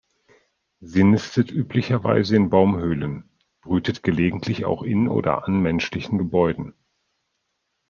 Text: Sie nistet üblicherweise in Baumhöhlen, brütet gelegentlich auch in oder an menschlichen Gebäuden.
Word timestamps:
Sie 0.79 1.03
nistet 1.03 1.51
üblicherweise 1.51 2.35
in 2.35 2.49
Baumhöhlen, 2.49 3.29
brütet 3.61 4.01
gelegentlich 4.01 4.65
auch 4.65 4.81
in 4.81 5.07
oder 5.07 5.45
an 5.47 5.59
menschlichen 5.61 6.17
Gebäuden. 6.17 6.73